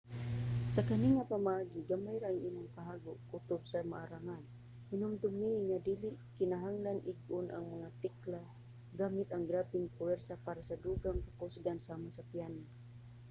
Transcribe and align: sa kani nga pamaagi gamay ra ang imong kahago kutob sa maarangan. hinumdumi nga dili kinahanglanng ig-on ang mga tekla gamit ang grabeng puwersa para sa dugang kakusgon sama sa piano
sa 0.73 0.81
kani 0.89 1.07
nga 1.13 1.29
pamaagi 1.31 1.79
gamay 1.89 2.17
ra 2.21 2.29
ang 2.31 2.41
imong 2.49 2.69
kahago 2.77 3.11
kutob 3.29 3.61
sa 3.69 3.79
maarangan. 3.91 4.43
hinumdumi 4.91 5.51
nga 5.69 5.77
dili 5.89 6.09
kinahanglanng 6.37 7.05
ig-on 7.11 7.47
ang 7.51 7.65
mga 7.73 7.89
tekla 8.03 8.41
gamit 9.01 9.27
ang 9.29 9.43
grabeng 9.49 9.87
puwersa 9.97 10.33
para 10.45 10.61
sa 10.69 10.79
dugang 10.85 11.19
kakusgon 11.27 11.79
sama 11.87 12.07
sa 12.13 12.25
piano 12.31 12.61